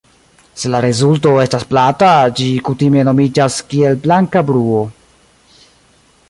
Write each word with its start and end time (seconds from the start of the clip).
Se 0.59 0.69
la 0.75 0.77
rezulto 0.85 1.33
estas 1.41 1.65
plata, 1.73 2.09
ĝi 2.39 2.47
kutime 2.71 3.05
nomiĝas 3.11 3.59
kiel 3.75 4.01
"blanka 4.07 4.43
bruo". 4.49 4.83